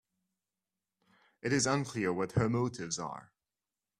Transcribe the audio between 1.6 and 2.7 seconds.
unclear what her